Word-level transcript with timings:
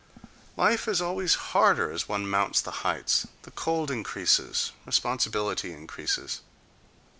Life 0.57 0.87
is 0.87 0.99
always 0.99 1.35
harder 1.53 1.91
as 1.91 2.09
one 2.09 2.27
mounts 2.27 2.59
the 2.59 2.71
heights—the 2.81 3.51
cold 3.51 3.91
increases, 3.91 4.71
responsibility 4.83 5.73
increases. 5.73 6.41